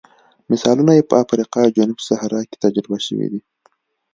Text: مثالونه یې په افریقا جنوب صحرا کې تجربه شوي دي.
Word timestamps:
مثالونه 0.51 0.91
یې 0.97 1.03
په 1.09 1.15
افریقا 1.23 1.61
جنوب 1.75 1.99
صحرا 2.07 2.41
کې 2.49 2.55
تجربه 2.63 2.97
شوي 3.05 3.27
دي. 3.31 3.41